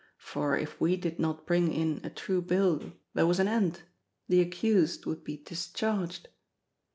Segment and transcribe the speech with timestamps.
[0.17, 3.83] For if we did not bring in a true bill there was an end;
[4.27, 6.27] the accused would be discharged.